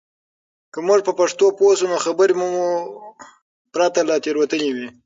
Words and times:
که 0.73 0.79
موږ 0.87 0.99
په 1.07 1.11
پښتو 1.19 1.45
پوه 1.57 1.73
شو، 1.77 1.85
نو 1.91 1.97
خبرې 2.05 2.33
به 2.39 2.45
مو 2.53 2.67
پرته 3.73 4.01
له 4.09 4.15
تېروتنې 4.23 4.69
وي. 4.75 4.87